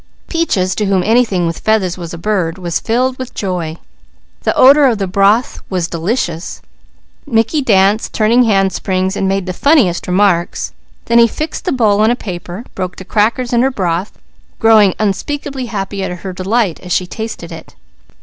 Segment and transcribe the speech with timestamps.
[0.29, 3.77] Peaches, to whom anything with feathers was a bird, was filled with joy.
[4.41, 6.59] The odour of the broth was delicious.
[7.27, 10.71] Mickey danced, turned handsprings, and made the funniest remarks.
[11.05, 14.13] Then he fixed the bowl on a paper, broke the crackers in her broth,
[14.57, 17.75] growing unspeakably happy at her delight as she tasted it.